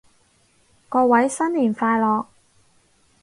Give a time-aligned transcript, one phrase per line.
[0.89, 2.25] 各位新年快樂